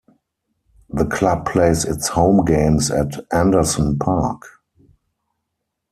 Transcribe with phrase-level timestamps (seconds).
[0.89, 4.41] The club plays its home games at Anderson Park.